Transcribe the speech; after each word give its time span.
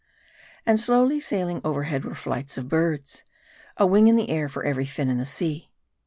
And 0.65 0.79
slow 0.79 1.07
sailing 1.19 1.61
overhead 1.63 2.05
were 2.05 2.15
flights 2.15 2.57
of 2.57 2.67
birds; 2.67 3.21
a 3.77 3.85
wing 3.85 4.07
in 4.07 4.15
the 4.15 4.31
air 4.31 4.49
for 4.49 4.63
every 4.63 4.87
fin 4.87 5.09
in 5.09 5.19
the 5.19 5.27
sea. 5.27 5.69